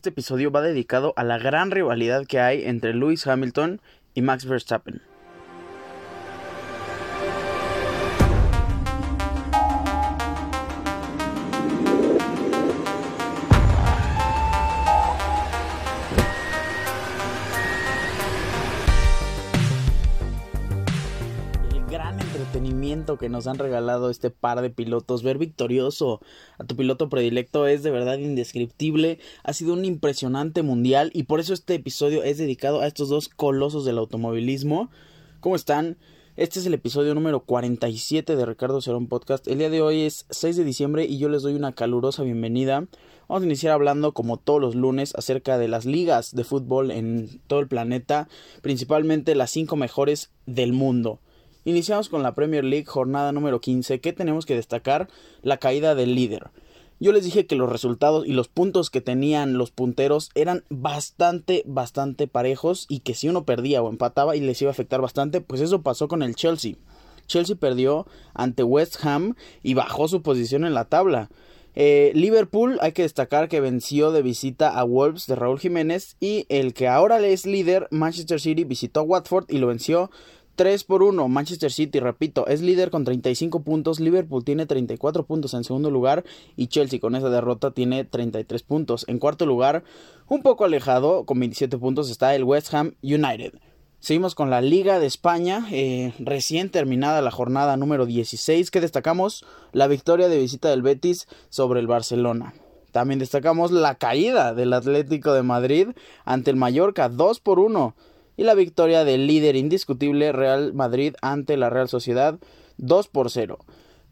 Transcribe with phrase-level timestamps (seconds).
[0.00, 3.82] Este episodio va dedicado a la gran rivalidad que hay entre Lewis Hamilton
[4.14, 5.02] y Max Verstappen.
[23.18, 25.22] Que nos han regalado este par de pilotos.
[25.22, 26.20] Ver victorioso
[26.58, 29.18] a tu piloto predilecto es de verdad indescriptible.
[29.42, 33.28] Ha sido un impresionante mundial y por eso este episodio es dedicado a estos dos
[33.28, 34.90] colosos del automovilismo.
[35.40, 35.96] ¿Cómo están?
[36.36, 39.46] Este es el episodio número 47 de Ricardo Cerón Podcast.
[39.48, 42.86] El día de hoy es 6 de diciembre y yo les doy una calurosa bienvenida.
[43.28, 47.40] Vamos a iniciar hablando como todos los lunes acerca de las ligas de fútbol en
[47.46, 48.28] todo el planeta,
[48.62, 51.20] principalmente las 5 mejores del mundo.
[51.64, 54.00] Iniciamos con la Premier League, jornada número 15.
[54.00, 55.08] ¿Qué tenemos que destacar?
[55.42, 56.50] La caída del líder.
[57.00, 61.62] Yo les dije que los resultados y los puntos que tenían los punteros eran bastante,
[61.66, 65.40] bastante parejos y que si uno perdía o empataba y les iba a afectar bastante,
[65.42, 66.76] pues eso pasó con el Chelsea.
[67.26, 71.30] Chelsea perdió ante West Ham y bajó su posición en la tabla.
[71.74, 76.44] Eh, Liverpool hay que destacar que venció de visita a Wolves de Raúl Jiménez y
[76.48, 80.10] el que ahora es líder, Manchester City, visitó a Watford y lo venció
[80.60, 81.26] 3 por 1.
[81.28, 83.98] Manchester City, repito, es líder con 35 puntos.
[83.98, 86.22] Liverpool tiene 34 puntos en segundo lugar.
[86.54, 89.06] Y Chelsea con esa derrota tiene 33 puntos.
[89.08, 89.84] En cuarto lugar,
[90.28, 93.54] un poco alejado, con 27 puntos, está el West Ham United.
[94.00, 99.46] Seguimos con la Liga de España, eh, recién terminada la jornada número 16, que destacamos
[99.72, 102.52] la victoria de visita del Betis sobre el Barcelona.
[102.92, 105.88] También destacamos la caída del Atlético de Madrid
[106.26, 107.94] ante el Mallorca, 2 por 1
[108.40, 112.38] y la victoria del líder indiscutible Real Madrid ante la Real Sociedad
[112.78, 113.58] 2 por 0.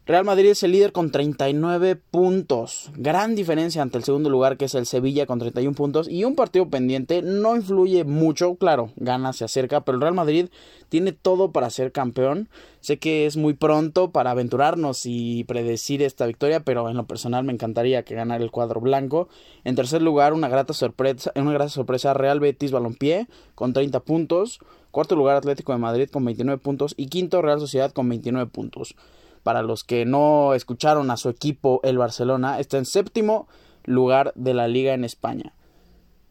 [0.09, 2.89] Real Madrid es el líder con 39 puntos.
[2.95, 6.09] Gran diferencia ante el segundo lugar que es el Sevilla con 31 puntos.
[6.09, 8.55] Y un partido pendiente no influye mucho.
[8.55, 9.81] Claro, gana, se acerca.
[9.81, 10.47] Pero el Real Madrid
[10.89, 12.49] tiene todo para ser campeón.
[12.79, 16.61] Sé que es muy pronto para aventurarnos y predecir esta victoria.
[16.61, 19.29] Pero en lo personal me encantaría que ganara el cuadro blanco.
[19.63, 24.57] En tercer lugar, una grata sorpresa, una grata sorpresa Real Betis Balompié con 30 puntos.
[24.89, 26.95] Cuarto lugar Atlético de Madrid con 29 puntos.
[26.97, 28.95] Y quinto Real Sociedad con 29 puntos
[29.43, 33.47] para los que no escucharon a su equipo, el Barcelona, está en séptimo
[33.83, 35.53] lugar de la liga en España.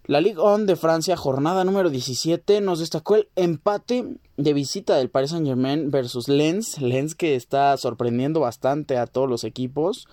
[0.09, 5.11] La Ligue 1 de Francia, jornada número 17, nos destacó el empate de visita del
[5.11, 6.81] Paris Saint Germain versus Lens.
[6.81, 10.09] Lens que está sorprendiendo bastante a todos los equipos.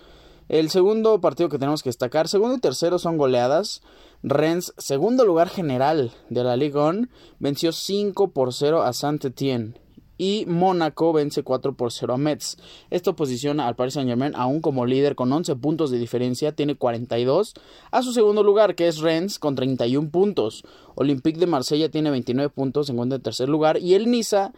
[0.50, 3.80] El segundo partido que tenemos que destacar, segundo y tercero son goleadas.
[4.22, 7.08] Rennes, segundo lugar general de la Ligue 1,
[7.38, 9.85] venció 5 por 0 a Saint-Étienne
[10.18, 12.56] y Mónaco vence 4 por 0 a Metz.
[12.90, 17.54] Esto posiciona al Paris Saint-Germain aún como líder con 11 puntos de diferencia, tiene 42
[17.90, 20.64] a su segundo lugar que es Rennes con 31 puntos.
[20.94, 24.52] Olympique de Marsella tiene 29 puntos, se encuentra en tercer lugar y el Niza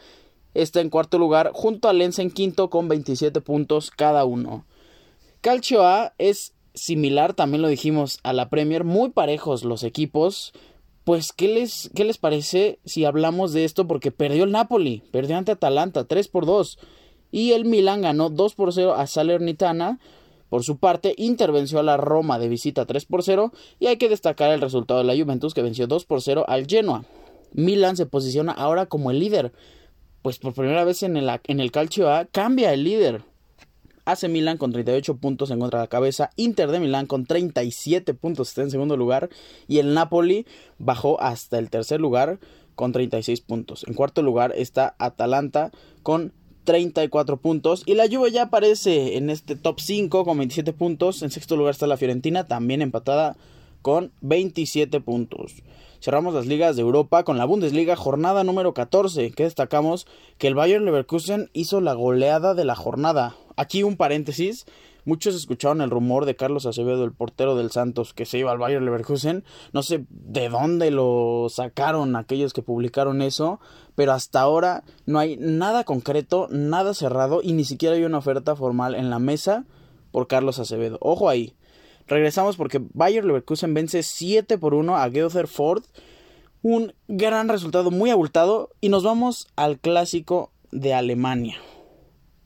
[0.55, 4.65] está en cuarto lugar junto al Lens en quinto con 27 puntos cada uno.
[5.41, 10.53] Calcio A es similar, también lo dijimos, a la Premier, muy parejos los equipos
[11.09, 13.87] pues, ¿qué les, ¿qué les parece si hablamos de esto?
[13.87, 16.79] Porque perdió el Napoli, perdió ante Atalanta 3 por 2.
[17.31, 20.01] Y el Milan ganó 2 por 0 a Salernitana.
[20.51, 23.55] Por su parte, intervenció a la Roma de visita 3 por 0.
[23.79, 26.67] Y hay que destacar el resultado de la Juventus que venció 2 por 0 al
[26.67, 27.07] Genoa.
[27.55, 29.55] Milan se posiciona ahora como el líder.
[30.21, 33.23] Pues por primera vez en el, en el Calcio A cambia el líder.
[34.09, 38.15] AC Milan con 38 puntos en contra de la cabeza, Inter de Milán con 37
[38.15, 39.29] puntos está en segundo lugar
[39.69, 40.47] y el Napoli
[40.79, 42.39] bajó hasta el tercer lugar
[42.75, 43.85] con 36 puntos.
[43.87, 46.33] En cuarto lugar está Atalanta con
[46.65, 51.23] 34 puntos y la Juve ya aparece en este top 5 con 27 puntos.
[51.23, 53.37] En sexto lugar está la Fiorentina también empatada
[53.83, 55.57] con 27 puntos.
[56.01, 60.07] Cerramos las ligas de Europa con la Bundesliga, jornada número 14, que destacamos
[60.39, 63.35] que el Bayern Leverkusen hizo la goleada de la jornada.
[63.57, 64.65] Aquí un paréntesis.
[65.05, 68.59] Muchos escucharon el rumor de Carlos Acevedo, el portero del Santos, que se iba al
[68.59, 69.43] Bayern Leverkusen.
[69.73, 73.59] No sé de dónde lo sacaron aquellos que publicaron eso,
[73.97, 78.55] pero hasta ahora no hay nada concreto, nada cerrado y ni siquiera hay una oferta
[78.55, 79.65] formal en la mesa
[80.13, 80.99] por Carlos Acevedo.
[81.01, 81.55] Ojo ahí.
[82.09, 85.85] Regresamos porque Bayer Leverkusen vence 7 por 1 a Geother Ford.
[86.63, 88.71] Un gran resultado muy abultado.
[88.81, 91.57] Y nos vamos al clásico de Alemania.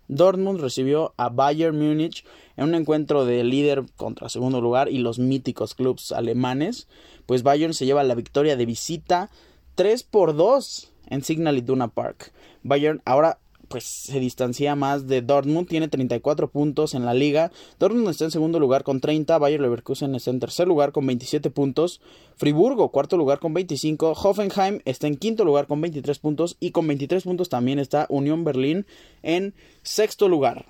[0.09, 2.25] Dortmund recibió a Bayern Múnich
[2.57, 6.89] en un encuentro de líder contra segundo lugar y los míticos clubes alemanes.
[7.27, 9.31] Pues Bayern se lleva la victoria de visita
[9.77, 12.33] 3 por 2 en Signal Iduna Park.
[12.63, 13.39] Bayern ahora
[13.73, 17.51] pues se distancia más de Dortmund, tiene 34 puntos en la liga.
[17.79, 21.49] Dortmund está en segundo lugar con 30, Bayer Leverkusen está en tercer lugar con 27
[21.49, 22.03] puntos,
[22.37, 26.87] Friburgo cuarto lugar con 25, Hoffenheim está en quinto lugar con 23 puntos y con
[26.87, 28.85] 23 puntos también está Unión Berlín
[29.23, 30.67] en sexto lugar.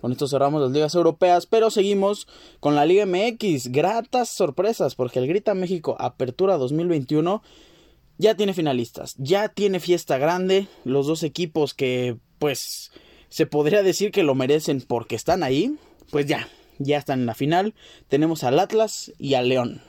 [0.00, 2.26] Con esto cerramos las ligas europeas, pero seguimos
[2.58, 3.68] con la Liga MX.
[3.68, 7.40] Gratas sorpresas, porque el Grita México Apertura 2021
[8.22, 10.68] ya tiene finalistas, ya tiene fiesta grande.
[10.84, 12.92] Los dos equipos que, pues,
[13.28, 15.74] se podría decir que lo merecen porque están ahí,
[16.10, 16.48] pues ya,
[16.78, 17.74] ya están en la final.
[18.06, 19.82] Tenemos al Atlas y al León.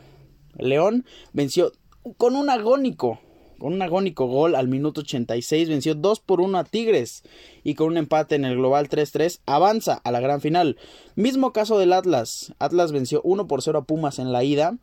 [0.58, 1.74] León venció
[2.18, 3.20] con un agónico
[3.60, 7.24] con un agónico gol al minuto 86 venció 2 por 1 a Tigres
[7.64, 10.76] y con un empate en el global 3-3 avanza a la gran final.
[11.16, 12.54] Mismo caso del Atlas.
[12.60, 14.78] Atlas venció 1 por 0 a Pumas en la ida,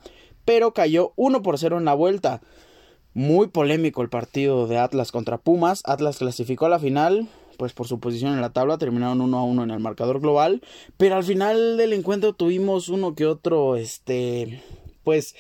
[0.47, 2.41] pero cayó 1 por 0 en la vuelta.
[3.13, 5.83] Muy polémico el partido de Atlas contra Pumas.
[5.85, 9.45] Atlas clasificó a la final, pues por su posición en la tabla terminaron 1 a
[9.45, 10.63] 1 en el marcador global,
[10.97, 14.63] pero al final del encuentro tuvimos uno que otro este
[15.03, 15.35] pues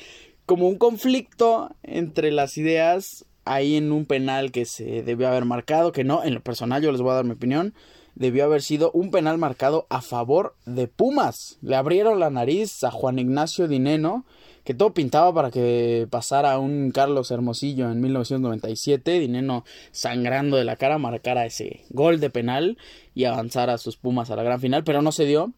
[0.46, 5.92] como un conflicto entre las ideas ahí en un penal que se debió haber marcado,
[5.92, 7.72] que no, en lo personal yo les voy a dar mi opinión,
[8.14, 11.58] debió haber sido un penal marcado a favor de Pumas.
[11.62, 14.24] Le abrieron la nariz a Juan Ignacio Dineno,
[14.64, 20.76] que todo pintaba para que pasara un Carlos Hermosillo en 1997, Dineno sangrando de la
[20.76, 22.78] cara marcara ese gol de penal
[23.14, 25.52] y avanzara sus Pumas a la gran final, pero no se dio.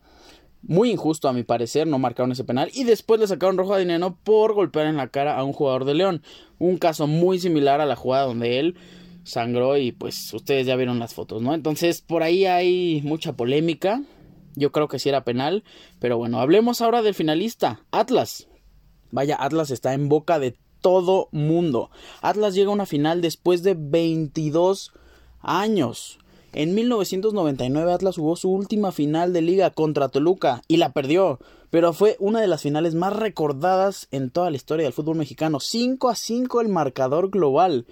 [0.65, 2.71] Muy injusto a mi parecer, no marcaron ese penal.
[2.73, 5.85] Y después le sacaron rojo a Dineno por golpear en la cara a un jugador
[5.85, 6.23] de León.
[6.61, 8.77] Un caso muy similar a la jugada donde él
[9.25, 11.55] sangró y pues ustedes ya vieron las fotos, ¿no?
[11.55, 14.03] Entonces por ahí hay mucha polémica.
[14.55, 15.65] Yo creo que sí era penal.
[15.99, 18.47] Pero bueno, hablemos ahora del finalista, Atlas.
[19.13, 21.91] Vaya, Atlas está en boca de todo mundo.
[22.23, 24.93] Atlas llega a una final después de 22
[25.41, 26.19] años.
[26.55, 31.39] En 1999 Atlas jugó su última final de liga contra Toluca y la perdió,
[31.71, 35.61] pero fue una de las finales más recordadas en toda la historia del fútbol mexicano.
[35.61, 37.87] 5 a 5 el marcador global.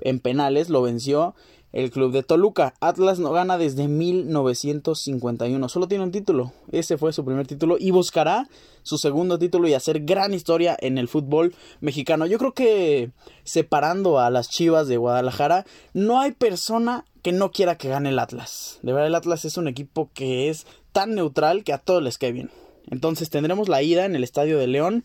[0.00, 1.34] En penales lo venció
[1.74, 2.72] el club de Toluca.
[2.80, 5.68] Atlas no gana desde 1951.
[5.68, 6.52] Solo tiene un título.
[6.70, 8.48] Ese fue su primer título y buscará
[8.84, 12.26] su segundo título y hacer gran historia en el fútbol mexicano.
[12.26, 13.10] Yo creo que
[13.42, 18.20] separando a las Chivas de Guadalajara, no hay persona que no quiera que gane el
[18.20, 18.78] Atlas.
[18.82, 22.18] De verdad, el Atlas es un equipo que es tan neutral que a todos les
[22.18, 22.50] cae bien.
[22.88, 25.04] Entonces tendremos la ida en el Estadio de León.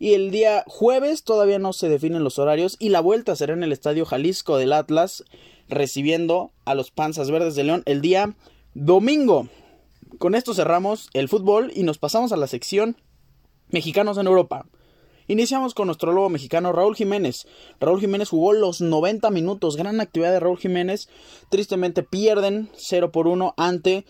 [0.00, 2.76] Y el día jueves todavía no se definen los horarios.
[2.80, 5.22] Y la vuelta será en el Estadio Jalisco del Atlas.
[5.70, 8.34] Recibiendo a los Panzas Verdes de León el día
[8.74, 9.48] domingo.
[10.18, 12.96] Con esto cerramos el fútbol y nos pasamos a la sección
[13.70, 14.66] Mexicanos en Europa.
[15.28, 17.46] Iniciamos con nuestro lobo mexicano Raúl Jiménez.
[17.78, 19.76] Raúl Jiménez jugó los 90 minutos.
[19.76, 21.08] Gran actividad de Raúl Jiménez.
[21.50, 24.04] Tristemente pierden 0 por 1 ante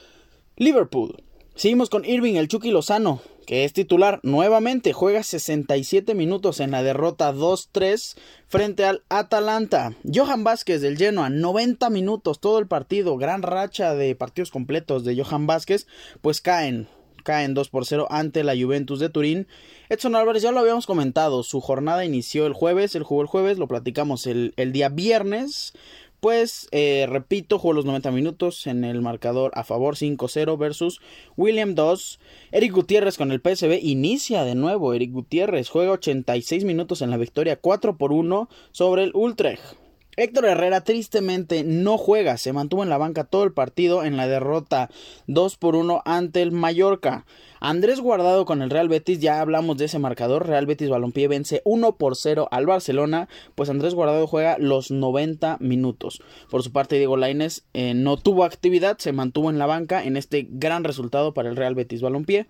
[0.57, 1.23] Liverpool.
[1.55, 4.93] Seguimos con Irving el Chucky Lozano, que es titular nuevamente.
[4.93, 8.17] Juega 67 minutos en la derrota 2-3
[8.47, 9.93] frente al Atalanta.
[10.05, 13.17] Johan Vázquez del Genoa, 90 minutos todo el partido.
[13.17, 15.89] Gran racha de partidos completos de Johan Vázquez.
[16.21, 16.87] Pues caen
[17.25, 19.49] caen 2 por 0 ante la Juventus de Turín.
[19.89, 23.59] Edson Álvarez ya lo habíamos comentado, su jornada inició el jueves, él jugó el jueves,
[23.59, 25.75] lo platicamos el, día viernes.
[26.21, 31.01] Pues, eh, repito, jugó los 90 minutos en el marcador a favor 5-0 versus
[31.39, 32.21] William 2.
[32.53, 34.93] Eric Gutiérrez con el PSB inicia de nuevo.
[34.93, 39.80] Eric Gutiérrez juega 86 minutos en la victoria 4 por 1 sobre el Utrecht.
[40.17, 44.27] Héctor Herrera tristemente no juega, se mantuvo en la banca todo el partido en la
[44.27, 44.91] derrota
[45.29, 47.27] 2 por 1 ante el Mallorca.
[47.61, 51.63] Andrés Guardado con el Real Betis, ya hablamos de ese marcador, Real Betis Balompié vence
[51.65, 56.21] 1 por 0 al Barcelona, pues Andrés Guardado juega los 90 minutos.
[56.51, 60.17] Por su parte Diego Lainez eh, no tuvo actividad, se mantuvo en la banca en
[60.17, 62.49] este gran resultado para el Real Betis Balompié.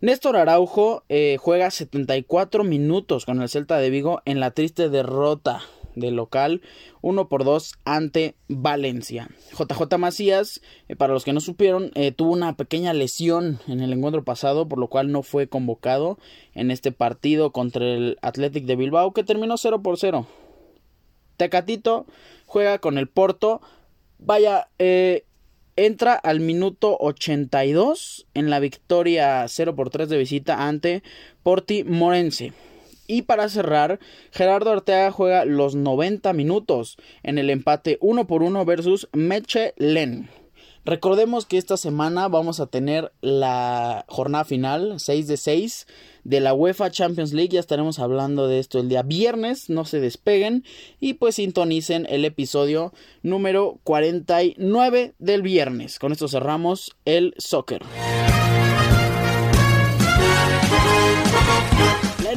[0.00, 5.62] Néstor Araujo eh, juega 74 minutos con el Celta de Vigo en la triste derrota
[5.94, 6.62] del local
[7.00, 9.28] 1 por 2 ante Valencia.
[9.58, 13.92] JJ Macías, eh, para los que no supieron, eh, tuvo una pequeña lesión en el
[13.92, 16.18] encuentro pasado, por lo cual no fue convocado
[16.54, 20.26] en este partido contra el Athletic de Bilbao, que terminó 0 por 0.
[21.36, 22.06] Tecatito
[22.46, 23.60] juega con el Porto.
[24.18, 25.24] Vaya, eh,
[25.76, 31.02] entra al minuto 82 en la victoria 0 por 3 de visita ante
[31.42, 32.52] Porti Morense.
[33.06, 38.64] Y para cerrar, Gerardo Arteaga juega los 90 minutos en el empate 1 por 1
[38.64, 40.28] versus Meche Len.
[40.84, 45.86] Recordemos que esta semana vamos a tener la jornada final 6 de 6
[46.24, 47.50] de la UEFA Champions League.
[47.50, 49.70] Ya estaremos hablando de esto el día viernes.
[49.70, 50.64] No se despeguen
[50.98, 52.92] y pues sintonicen el episodio
[53.22, 56.00] número 49 del viernes.
[56.00, 57.82] Con esto cerramos el soccer.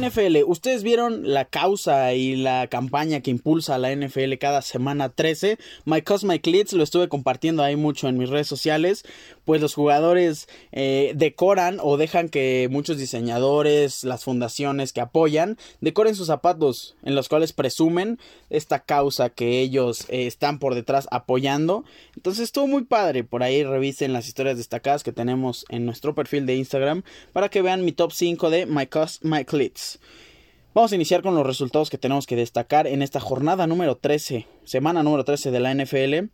[0.06, 5.58] NFL, ¿ustedes vieron la causa y la campaña que impulsa la NFL cada semana 13?
[5.84, 9.04] My Cosmic Leads lo estuve compartiendo ahí mucho en mis redes sociales.
[9.46, 16.14] Pues los jugadores eh, decoran o dejan que muchos diseñadores, las fundaciones que apoyan, decoren
[16.14, 18.18] sus zapatos en los cuales presumen
[18.50, 21.84] esta causa que ellos eh, están por detrás apoyando.
[22.16, 23.24] Entonces estuvo muy padre.
[23.24, 27.62] Por ahí revisen las historias destacadas que tenemos en nuestro perfil de Instagram para que
[27.62, 30.00] vean mi top 5 de My Cosmic Leads.
[30.76, 34.46] Vamos a iniciar con los resultados que tenemos que destacar en esta jornada número 13,
[34.64, 36.28] semana número 13 de la NFL.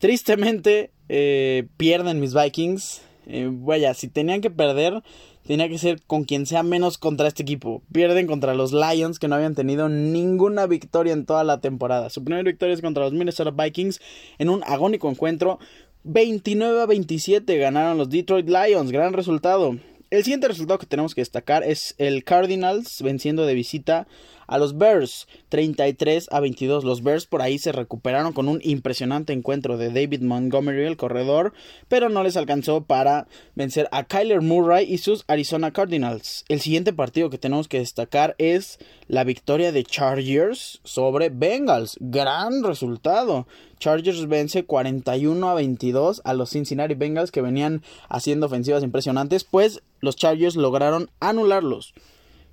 [0.00, 3.02] Tristemente eh, pierden mis Vikings.
[3.26, 5.02] Eh, vaya, si tenían que perder,
[5.46, 7.82] tenía que ser con quien sea menos contra este equipo.
[7.92, 12.08] Pierden contra los Lions, que no habían tenido ninguna victoria en toda la temporada.
[12.08, 14.00] Su primera victoria es contra los Minnesota Vikings
[14.38, 15.58] en un agónico encuentro.
[16.04, 18.90] 29 a 27 ganaron los Detroit Lions.
[18.92, 19.76] Gran resultado.
[20.10, 24.08] El siguiente resultado que tenemos que destacar es el Cardinals venciendo de visita
[24.48, 26.82] a los Bears 33 a 22.
[26.82, 31.52] Los Bears por ahí se recuperaron con un impresionante encuentro de David Montgomery, el corredor,
[31.86, 36.44] pero no les alcanzó para vencer a Kyler Murray y sus Arizona Cardinals.
[36.48, 41.96] El siguiente partido que tenemos que destacar es la victoria de Chargers sobre Bengals.
[42.00, 43.46] Gran resultado.
[43.80, 49.82] Chargers vence 41 a 22 a los Cincinnati Bengals que venían haciendo ofensivas impresionantes, pues
[50.00, 51.94] los Chargers lograron anularlos.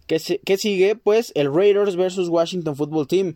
[0.07, 0.95] ¿Qué, sigue?
[0.95, 3.35] Pues el Raiders versus Washington Football Team.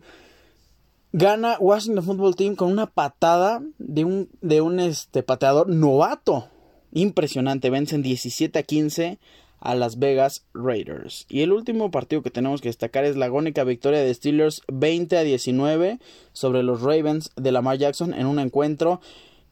[1.12, 6.48] Gana Washington Football Team con una patada de un, de un este, pateador novato.
[6.92, 7.68] Impresionante.
[7.68, 9.18] Vencen 17 a 15
[9.62, 11.24] a Las Vegas Raiders.
[11.28, 15.16] Y el último partido que tenemos que destacar es la agónica victoria de Steelers 20
[15.16, 15.98] a 19
[16.32, 19.00] sobre los Ravens de Lamar Jackson en un encuentro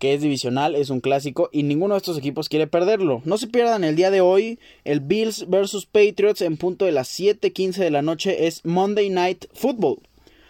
[0.01, 3.21] que es divisional, es un clásico y ninguno de estos equipos quiere perderlo.
[3.25, 7.09] No se pierdan el día de hoy, el Bills versus Patriots en punto de las
[7.09, 9.99] 7:15 de la noche es Monday Night Football.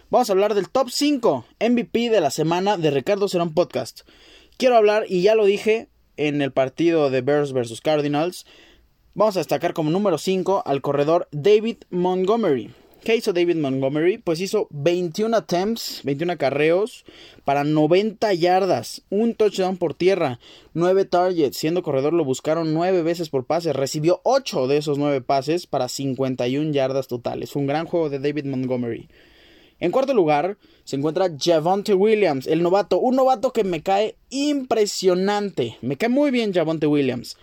[0.09, 4.01] Vamos a hablar del top 5 MVP de la semana de Ricardo Serón Podcast.
[4.57, 5.87] Quiero hablar, y ya lo dije
[6.17, 8.45] en el partido de Bears versus Cardinals,
[9.13, 12.71] Vamos a destacar como número 5 al corredor David Montgomery.
[13.03, 14.19] ¿Qué hizo David Montgomery?
[14.19, 17.03] Pues hizo 21 attempts, 21 carreos
[17.43, 20.39] para 90 yardas, un touchdown por tierra,
[20.75, 21.57] 9 targets.
[21.57, 25.89] Siendo corredor lo buscaron 9 veces por pase, recibió 8 de esos 9 pases para
[25.89, 27.57] 51 yardas totales.
[27.57, 29.09] Un gran juego de David Montgomery.
[29.81, 35.77] En cuarto lugar se encuentra Javonte Williams, el novato, un novato que me cae impresionante.
[35.81, 37.35] Me cae muy bien Javonte Williams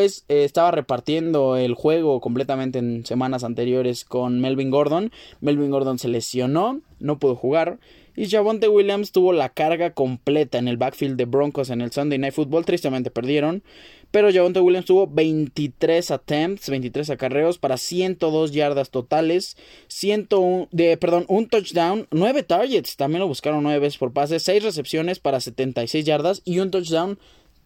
[0.00, 5.12] eh, estaba repartiendo el juego completamente en semanas anteriores con Melvin Gordon.
[5.40, 7.78] Melvin Gordon se lesionó, no pudo jugar.
[8.14, 12.18] Y Javonte Williams tuvo la carga completa en el backfield de Broncos en el Sunday
[12.18, 12.64] Night Football.
[12.64, 13.62] Tristemente perdieron.
[14.10, 19.56] Pero Javonte Williams tuvo 23 attempts, 23 acarreos para 102 yardas totales,
[19.88, 24.64] 101, de, perdón, un touchdown, 9 targets, también lo buscaron 9 veces por pase, 6
[24.64, 27.18] recepciones para 76 yardas y un touchdown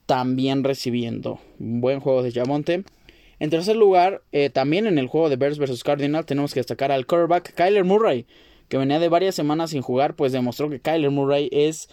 [0.07, 1.41] también recibiendo.
[1.59, 2.85] Buen juego de Jamonte.
[3.39, 6.91] En tercer lugar, eh, también en el juego de Bears vs Cardinal, tenemos que destacar
[6.91, 8.27] al quarterback Kyler Murray,
[8.69, 11.91] que venía de varias semanas sin jugar, pues demostró que Kyler Murray es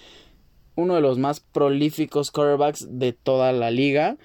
[0.75, 4.17] uno de los más prolíficos quarterbacks de toda la liga.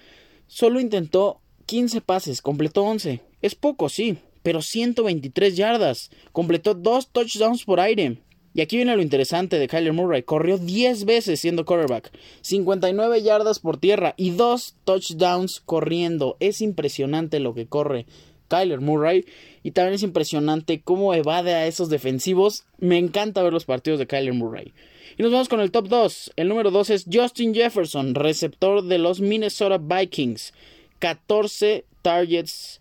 [0.46, 3.20] Solo intentó 15 pases, completó 11.
[3.42, 6.10] Es poco, sí, pero 123 yardas.
[6.32, 8.22] Completó dos touchdowns por aire.
[8.58, 10.24] Y aquí viene lo interesante de Kyler Murray.
[10.24, 12.10] Corrió 10 veces siendo quarterback,
[12.40, 16.36] 59 yardas por tierra y 2 touchdowns corriendo.
[16.40, 18.06] Es impresionante lo que corre
[18.48, 19.26] Kyler Murray.
[19.62, 22.64] Y también es impresionante cómo evade a esos defensivos.
[22.78, 24.72] Me encanta ver los partidos de Kyler Murray.
[25.16, 26.32] Y nos vamos con el top 2.
[26.34, 30.52] El número 2 es Justin Jefferson, receptor de los Minnesota Vikings.
[30.98, 32.80] 14 targets,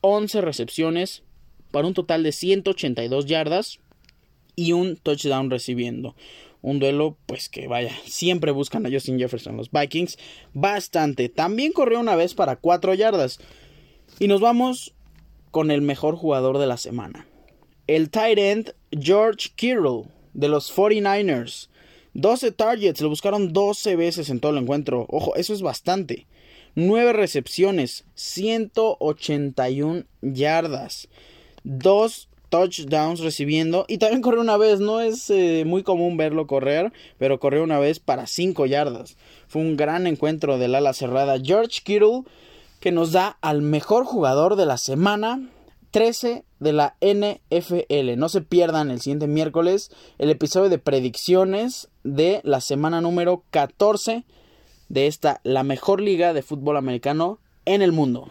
[0.00, 1.22] 11 recepciones,
[1.70, 3.78] para un total de 182 yardas
[4.58, 6.16] y un touchdown recibiendo.
[6.62, 10.18] Un duelo, pues que vaya, siempre buscan a Justin Jefferson los Vikings.
[10.52, 11.28] Bastante.
[11.28, 13.38] También corrió una vez para 4 yardas.
[14.18, 14.94] Y nos vamos
[15.52, 17.28] con el mejor jugador de la semana.
[17.86, 21.68] El tight end George Kittle de los 49ers.
[22.14, 25.06] 12 targets, lo buscaron 12 veces en todo el encuentro.
[25.08, 26.26] Ojo, eso es bastante.
[26.74, 31.06] 9 recepciones, 181 yardas.
[31.62, 36.92] 2 touchdowns recibiendo y también corrió una vez, no es eh, muy común verlo correr,
[37.18, 39.16] pero corrió una vez para 5 yardas.
[39.48, 42.22] Fue un gran encuentro del ala cerrada George Kittle
[42.80, 45.48] que nos da al mejor jugador de la semana
[45.90, 48.16] 13 de la NFL.
[48.18, 54.24] No se pierdan el siguiente miércoles el episodio de predicciones de la semana número 14
[54.88, 58.28] de esta, la mejor liga de fútbol americano en el mundo.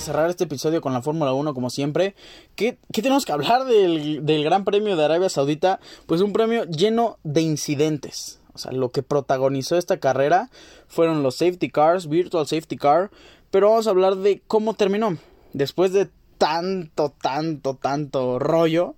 [0.00, 2.14] Cerrar este episodio con la Fórmula 1 como siempre.
[2.56, 5.80] ¿Qué, tenemos que hablar del Gran Premio de Arabia Saudita?
[6.06, 8.40] Pues un premio lleno de incidentes.
[8.52, 10.50] O sea, lo que protagonizó esta carrera
[10.88, 13.10] fueron los safety cars, virtual safety car.
[13.50, 15.16] Pero vamos a hablar de cómo terminó.
[15.52, 18.94] Después de tanto, tanto, tanto rollo,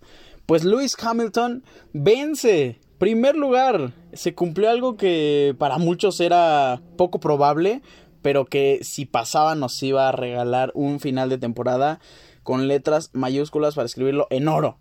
[0.47, 2.79] pues Lewis Hamilton vence.
[2.99, 7.83] Primer lugar, se cumplió algo que para muchos era poco probable,
[8.23, 12.01] pero que si pasaba nos iba a regalar un final de temporada
[12.43, 14.79] con letras mayúsculas para escribirlo en oro.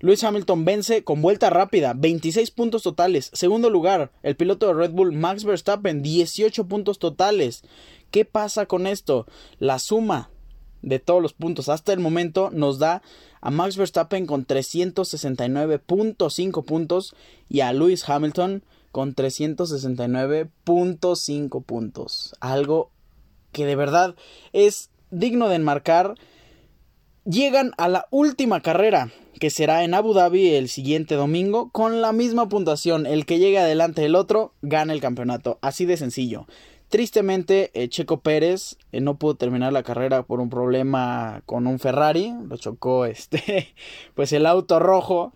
[0.00, 3.30] Lewis Hamilton vence con vuelta rápida, 26 puntos totales.
[3.34, 7.62] Segundo lugar, el piloto de Red Bull Max Verstappen, 18 puntos totales.
[8.10, 9.26] ¿Qué pasa con esto?
[9.60, 10.30] La suma
[10.82, 13.00] de todos los puntos hasta el momento nos da
[13.40, 17.14] a Max Verstappen con 369.5 puntos
[17.48, 22.34] y a Lewis Hamilton con 369.5 puntos.
[22.40, 22.90] Algo
[23.50, 24.14] que de verdad
[24.52, 26.14] es digno de enmarcar.
[27.24, 32.12] Llegan a la última carrera, que será en Abu Dhabi el siguiente domingo, con la
[32.12, 33.06] misma puntuación.
[33.06, 35.58] El que llegue adelante del otro gana el campeonato.
[35.62, 36.46] Así de sencillo.
[36.92, 41.78] Tristemente, eh, Checo Pérez eh, no pudo terminar la carrera por un problema con un
[41.78, 43.74] Ferrari, lo chocó este,
[44.14, 45.32] pues el auto rojo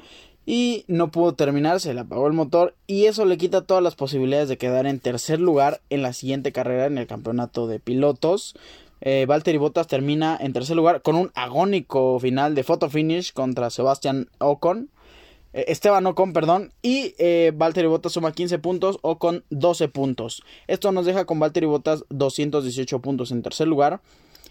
[0.47, 3.97] y no pudo terminar, se le apagó el motor y eso le quita todas las
[3.97, 8.55] posibilidades de quedar en tercer lugar en la siguiente carrera en el campeonato de pilotos.
[9.01, 13.71] Eh, Valtteri Bottas termina en tercer lugar con un agónico final de photo finish contra
[13.71, 14.89] Sebastian Ocon.
[15.53, 20.45] Eh, Esteban Ocon, perdón, y eh, Valtteri Bottas suma 15 puntos, Ocon 12 puntos.
[20.69, 24.01] Esto nos deja con Valtteri Bottas 218 puntos en tercer lugar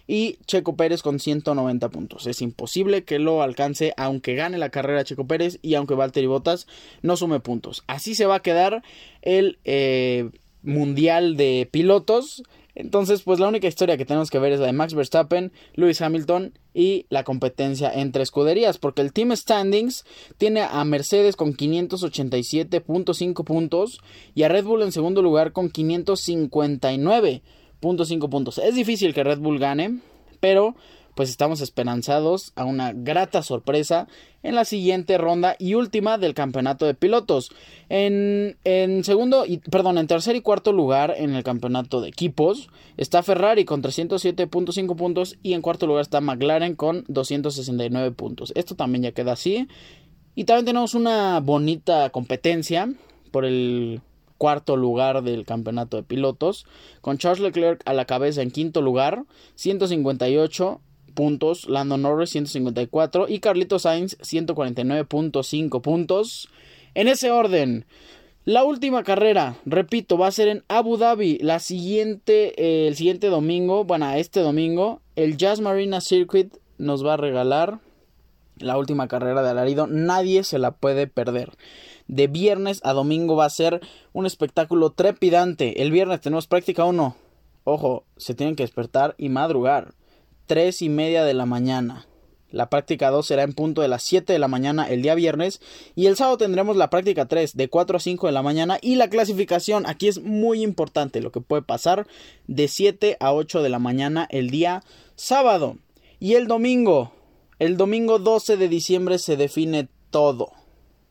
[0.06, 2.26] y Checo Pérez con 190 puntos.
[2.26, 6.66] Es imposible que lo alcance aunque gane la carrera Checo Pérez y aunque Valtteri Bottas
[7.02, 7.84] no sume puntos.
[7.86, 8.82] Así se va a quedar
[9.22, 10.30] el eh,
[10.62, 12.42] Mundial de Pilotos
[12.76, 16.02] entonces, pues la única historia que tenemos que ver es la de Max Verstappen, Lewis
[16.02, 20.04] Hamilton y la competencia entre escuderías, porque el Team Standings
[20.36, 24.02] tiene a Mercedes con 587.5 puntos
[24.34, 27.40] y a Red Bull en segundo lugar con 559.5
[27.80, 28.58] puntos.
[28.58, 30.00] Es difícil que Red Bull gane,
[30.40, 30.74] pero
[31.16, 34.06] pues estamos esperanzados a una grata sorpresa
[34.42, 37.50] en la siguiente ronda y última del campeonato de pilotos.
[37.88, 42.68] En, en segundo, y, perdón, en tercer y cuarto lugar en el campeonato de equipos
[42.98, 48.52] está Ferrari con 307.5 puntos y en cuarto lugar está McLaren con 269 puntos.
[48.54, 49.68] Esto también ya queda así.
[50.34, 52.92] Y también tenemos una bonita competencia
[53.30, 54.02] por el
[54.38, 56.66] cuarto lugar del campeonato de pilotos,
[57.00, 59.24] con Charles Leclerc a la cabeza en quinto lugar,
[59.56, 60.80] 158
[61.14, 66.48] puntos, Lando Norris 154 y Carlito Sainz 149.5 puntos.
[66.94, 67.86] En ese orden,
[68.44, 73.26] la última carrera, repito, va a ser en Abu Dhabi la siguiente, eh, el siguiente
[73.26, 77.80] domingo, bueno, este domingo, el Jazz Marina Circuit nos va a regalar
[78.58, 81.52] la última carrera de alarido, nadie se la puede perder.
[82.08, 83.80] De viernes a domingo va a ser
[84.12, 85.82] un espectáculo trepidante.
[85.82, 87.16] El viernes tenemos práctica 1.
[87.64, 89.94] Ojo, se tienen que despertar y madrugar.
[90.46, 92.06] 3 y media de la mañana.
[92.52, 95.60] La práctica 2 será en punto de las 7 de la mañana el día viernes.
[95.96, 98.78] Y el sábado tendremos la práctica 3 de 4 a 5 de la mañana.
[98.80, 102.06] Y la clasificación, aquí es muy importante lo que puede pasar,
[102.46, 104.84] de 7 a 8 de la mañana el día
[105.16, 105.76] sábado.
[106.20, 107.12] Y el domingo,
[107.58, 110.52] el domingo 12 de diciembre se define todo.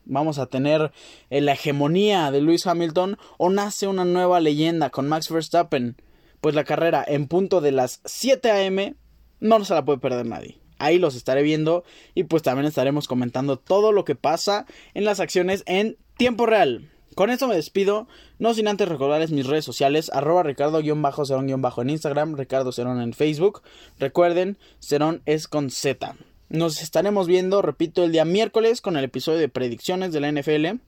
[0.06, 0.92] Vamos a tener
[1.30, 5.96] la hegemonía de Lewis Hamilton o nace una nueva leyenda con Max Verstappen.
[6.40, 8.94] Pues la carrera en punto de las 7 a.m
[9.40, 10.58] no se la puede perder nadie.
[10.78, 15.20] Ahí los estaré viendo y pues también estaremos comentando todo lo que pasa en las
[15.20, 16.90] acciones en tiempo real.
[17.14, 22.36] Con esto me despido, no sin antes recordarles mis redes sociales, arroba ricardo-cerón- en Instagram,
[22.36, 23.62] Ricardo Cerón en Facebook.
[23.98, 26.14] Recuerden, Cerón es con Z.
[26.48, 30.80] Nos estaremos viendo, repito, el día miércoles con el episodio de predicciones de la NFL.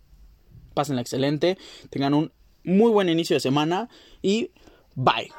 [0.75, 1.59] Pásenla excelente,
[1.91, 3.89] tengan un muy buen inicio de semana
[4.23, 4.53] y
[4.95, 5.31] bye.